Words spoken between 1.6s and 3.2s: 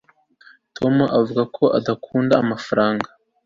adakunda amafaranga